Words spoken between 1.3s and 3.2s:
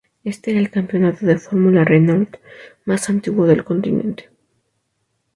Fórmula Renault más